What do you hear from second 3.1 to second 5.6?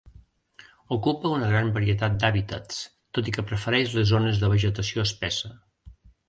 tot i que prefereix les zones de vegetació espessa.